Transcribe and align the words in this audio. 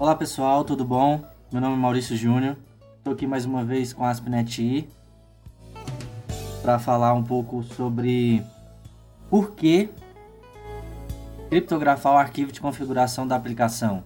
Olá 0.00 0.14
pessoal, 0.14 0.62
tudo 0.62 0.84
bom? 0.84 1.24
Meu 1.50 1.60
nome 1.60 1.74
é 1.74 1.76
Maurício 1.76 2.16
Júnior. 2.16 2.56
Estou 2.98 3.14
aqui 3.14 3.26
mais 3.26 3.44
uma 3.44 3.64
vez 3.64 3.92
com 3.92 4.04
a 4.04 4.10
AspNet 4.10 4.88
para 6.62 6.78
falar 6.78 7.14
um 7.14 7.24
pouco 7.24 7.64
sobre 7.64 8.40
por 9.28 9.56
que 9.56 9.90
criptografar 11.48 12.12
o 12.12 12.16
arquivo 12.16 12.52
de 12.52 12.60
configuração 12.60 13.26
da 13.26 13.34
aplicação. 13.34 14.04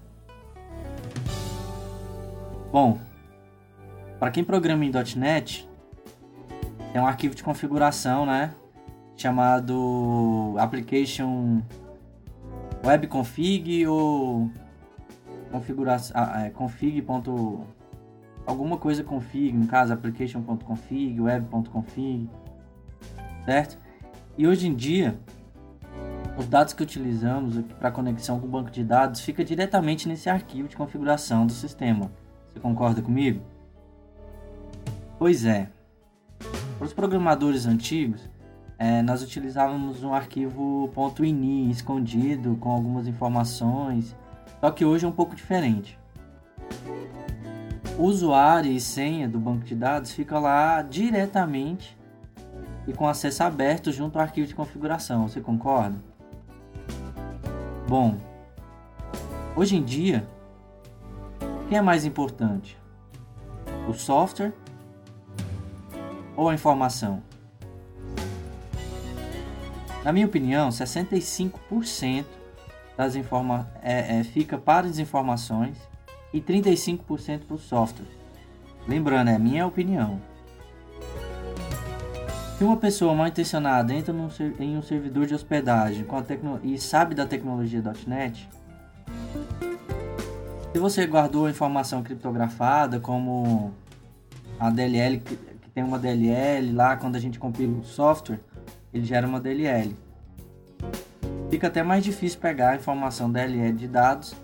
Bom, 2.72 2.98
para 4.18 4.30
quem 4.30 4.42
programa 4.42 4.86
em 4.86 4.90
.NET, 5.14 5.68
tem 6.90 7.02
um 7.02 7.06
arquivo 7.06 7.34
de 7.34 7.42
configuração, 7.42 8.24
né? 8.24 8.54
Chamado 9.14 10.54
application 10.58 11.60
webconfig 12.82 13.86
ou 13.86 14.50
configuração 15.52 16.20
é, 16.34 16.50
config. 16.50 17.04
alguma 18.46 18.76
coisa 18.78 19.04
config, 19.04 19.52
no 19.52 19.66
caso 19.66 19.92
application.config, 19.92 21.20
web.config, 21.20 22.28
certo? 23.44 23.78
E 24.36 24.46
hoje 24.46 24.66
em 24.66 24.74
dia, 24.74 25.16
os 26.36 26.48
dados 26.48 26.72
que 26.72 26.82
utilizamos 26.82 27.62
para 27.78 27.92
conexão 27.92 28.40
com 28.40 28.46
o 28.46 28.50
banco 28.50 28.70
de 28.70 28.82
dados 28.82 29.20
fica 29.20 29.44
diretamente 29.44 30.08
nesse 30.08 30.30
arquivo 30.30 30.66
de 30.66 30.76
configuração 30.76 31.46
do 31.46 31.52
sistema. 31.52 32.10
Você 32.48 32.58
concorda 32.58 33.02
comigo? 33.02 33.42
Pois 35.18 35.44
é. 35.44 35.68
Para 36.78 36.86
os 36.86 36.92
programadores 36.92 37.66
antigos, 37.66 38.28
é, 38.78 39.02
nós 39.02 39.22
utilizávamos 39.22 40.02
um 40.02 40.12
arquivo 40.12 40.90
.ini 41.20 41.70
escondido 41.70 42.56
com 42.56 42.70
algumas 42.70 43.06
informações 43.06 44.16
só 44.62 44.70
que 44.70 44.84
hoje 44.84 45.04
é 45.04 45.08
um 45.08 45.12
pouco 45.12 45.34
diferente. 45.34 45.98
O 47.98 48.04
usuário 48.04 48.70
e 48.70 48.78
senha 48.78 49.28
do 49.28 49.36
banco 49.36 49.64
de 49.64 49.74
dados 49.74 50.12
fica 50.12 50.38
lá 50.38 50.82
diretamente 50.82 51.98
e 52.86 52.92
com 52.92 53.08
acesso 53.08 53.42
aberto 53.42 53.90
junto 53.90 54.16
ao 54.16 54.22
arquivo 54.22 54.46
de 54.46 54.54
configuração. 54.54 55.26
Você 55.26 55.40
concorda? 55.40 55.96
Bom, 57.88 58.16
hoje 59.56 59.74
em 59.74 59.82
dia, 59.82 60.24
quem 61.68 61.78
é 61.78 61.82
mais 61.82 62.04
importante? 62.04 62.78
O 63.88 63.92
software 63.92 64.52
ou 66.36 66.48
a 66.48 66.54
informação? 66.54 67.20
Na 70.04 70.12
minha 70.12 70.26
opinião, 70.26 70.68
65% 70.68 72.41
das 73.02 73.16
informa 73.16 73.68
é, 73.82 74.20
é, 74.20 74.24
fica 74.24 74.56
para 74.56 74.86
as 74.86 74.98
informações 74.98 75.76
e 76.32 76.40
35% 76.40 77.40
para 77.46 77.54
o 77.54 77.58
software. 77.58 78.06
Lembrando, 78.86 79.28
é 79.28 79.38
minha 79.38 79.66
opinião. 79.66 80.20
Se 82.56 82.64
uma 82.64 82.76
pessoa 82.76 83.14
mal 83.14 83.26
intencionada 83.26 83.92
entra 83.92 84.12
num, 84.12 84.28
em 84.58 84.76
um 84.76 84.82
servidor 84.82 85.26
de 85.26 85.34
hospedagem 85.34 86.04
com 86.04 86.16
a 86.16 86.24
e 86.62 86.78
sabe 86.78 87.14
da 87.14 87.26
tecnologia 87.26 87.82
.NET, 88.06 88.48
se 90.72 90.78
você 90.78 91.06
guardou 91.06 91.46
a 91.46 91.50
informação 91.50 92.02
criptografada, 92.02 93.00
como 93.00 93.74
a 94.58 94.70
DLL, 94.70 95.18
que 95.18 95.70
tem 95.74 95.82
uma 95.82 95.98
DLL 95.98 96.72
lá, 96.72 96.96
quando 96.96 97.16
a 97.16 97.18
gente 97.18 97.38
compila 97.38 97.78
o 97.78 97.84
software, 97.84 98.40
ele 98.94 99.04
gera 99.04 99.26
uma 99.26 99.40
DLL. 99.40 99.94
Fica 101.52 101.66
até 101.66 101.82
mais 101.82 102.02
difícil 102.02 102.40
pegar 102.40 102.70
a 102.70 102.76
informação 102.76 103.30
DLL 103.30 103.74
de 103.74 103.86
dados, 103.86 104.34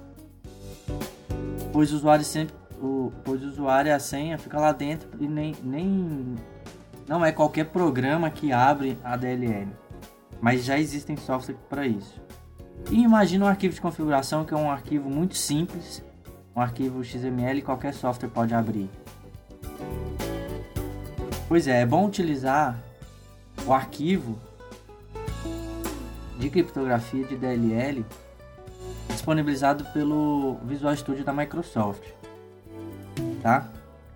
pois 1.73 1.91
o 1.91 1.97
usuário 1.97 2.23
sempre, 2.23 2.55
o, 2.83 3.11
pois 3.25 3.43
o 3.43 3.49
usuário 3.49 3.89
e 3.89 3.93
a 3.93 3.99
senha 3.99 4.37
fica 4.37 4.61
lá 4.61 4.73
dentro 4.73 5.09
e 5.19 5.27
nem, 5.27 5.57
nem 5.63 6.37
não 7.09 7.25
é 7.25 7.33
qualquer 7.33 7.65
programa 7.65 8.29
que 8.29 8.53
abre 8.53 8.99
a 9.03 9.17
DLL, 9.17 9.73
mas 10.39 10.63
já 10.63 10.79
existem 10.79 11.17
software 11.17 11.57
para 11.71 11.87
isso. 11.87 12.21
E 12.91 13.01
imagina 13.03 13.47
um 13.47 13.49
arquivo 13.49 13.75
de 13.75 13.81
configuração 13.81 14.45
que 14.45 14.53
é 14.53 14.57
um 14.59 14.71
arquivo 14.71 15.09
muito 15.09 15.35
simples, 15.35 16.05
um 16.55 16.61
arquivo 16.61 17.03
XML 17.03 17.63
qualquer 17.63 17.95
software 17.95 18.29
pode 18.29 18.53
abrir. 18.53 18.91
Pois 21.49 21.67
é, 21.67 21.81
é 21.81 21.87
bom 21.87 22.07
utilizar 22.07 22.79
o 23.67 23.73
arquivo 23.73 24.39
de 26.49 26.51
criptografia 26.51 27.25
de 27.25 27.37
DLL 27.37 28.05
disponibilizado 29.09 29.85
pelo 29.87 30.57
Visual 30.65 30.97
Studio 30.97 31.25
da 31.25 31.33
Microsoft. 31.33 32.03
Tá? 33.43 33.69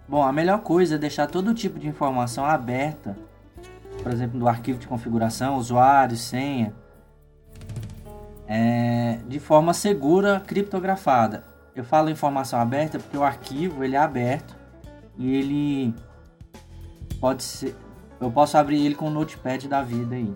Bom, 0.09 0.23
a 0.23 0.33
melhor 0.33 0.61
coisa 0.61 0.95
é 0.95 0.99
deixar 0.99 1.27
todo 1.27 1.55
tipo 1.55 1.79
de 1.79 1.87
informação 1.87 2.45
aberta, 2.45 3.17
por 4.03 4.11
exemplo, 4.11 4.39
do 4.39 4.49
arquivo 4.49 4.79
de 4.79 4.87
configuração, 4.87 5.57
usuário, 5.57 6.17
senha, 6.17 6.75
é, 8.47 9.19
de 9.29 9.39
forma 9.39 9.75
segura 9.75 10.41
criptografada. 10.41 11.45
Eu 11.75 11.85
falo 11.85 12.11
informação 12.11 12.59
aberta 12.59 12.99
porque 12.99 13.17
o 13.17 13.23
arquivo 13.23 13.85
ele 13.85 13.97
é 13.97 13.99
aberto 13.99 14.55
e 15.17 15.35
ele 15.35 15.95
pode 17.21 17.43
ser, 17.43 17.77
eu 18.21 18.31
posso 18.31 18.57
abrir 18.59 18.85
ele 18.85 18.95
com 18.95 19.07
o 19.07 19.11
notepad 19.11 19.67
da 19.69 19.83
vida 19.83 20.17
aí, 20.17 20.35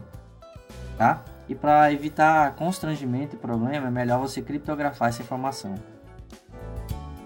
tá? 0.96 1.22
E 1.48 1.54
para 1.54 1.92
evitar 1.92 2.54
constrangimento 2.56 3.36
e 3.36 3.38
problema, 3.38 3.86
é 3.86 3.90
melhor 3.90 4.18
você 4.18 4.42
criptografar 4.42 5.08
essa 5.08 5.22
informação. 5.22 5.74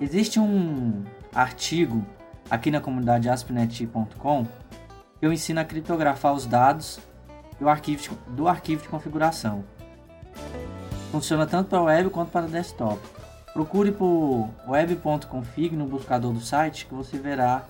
Existe 0.00 0.38
um 0.38 1.04
artigo 1.34 2.04
aqui 2.50 2.70
na 2.70 2.80
comunidade 2.80 3.28
aspnet.com 3.28 4.44
que 4.44 5.26
eu 5.26 5.32
ensino 5.32 5.60
a 5.60 5.64
criptografar 5.64 6.32
os 6.32 6.47
dados 6.47 6.98
do 7.59 7.69
arquivo 7.69 8.03
de, 8.03 8.10
do 8.28 8.48
arquivo 8.48 8.82
de 8.82 8.88
configuração. 8.88 9.64
Funciona 11.10 11.47
tanto 11.47 11.69
para 11.69 11.82
web 11.82 12.10
quanto 12.10 12.30
para 12.30 12.47
desktop. 12.47 12.98
Procure 13.53 13.92
por 13.92 14.48
web.config 14.66 15.76
no 15.76 15.84
buscador 15.84 16.32
do 16.32 16.41
site 16.41 16.86
que 16.86 16.94
você 16.94 17.19
verá 17.19 17.64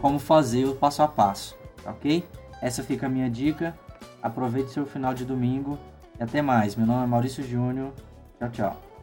como 0.00 0.18
fazer 0.18 0.66
o 0.66 0.74
passo 0.74 1.02
a 1.02 1.08
passo, 1.08 1.56
ok? 1.86 2.26
Essa 2.60 2.82
fica 2.82 3.06
a 3.06 3.08
minha 3.08 3.30
dica. 3.30 3.74
Aproveite 4.22 4.70
seu 4.70 4.86
final 4.86 5.14
de 5.14 5.24
domingo 5.24 5.78
e 6.18 6.22
até 6.22 6.40
mais. 6.40 6.76
Meu 6.76 6.86
nome 6.86 7.04
é 7.04 7.06
Maurício 7.06 7.42
Júnior. 7.44 7.92
Tchau, 8.38 8.50
tchau. 8.50 8.93